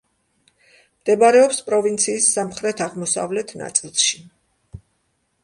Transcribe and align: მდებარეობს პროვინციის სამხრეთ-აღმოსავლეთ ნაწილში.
მდებარეობს 1.01 1.59
პროვინციის 1.67 2.31
სამხრეთ-აღმოსავლეთ 2.39 3.55
ნაწილში. 3.61 4.25